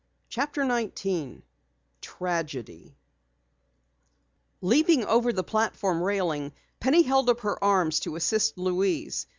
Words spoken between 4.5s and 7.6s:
Leaping over the platform railing, Penny held up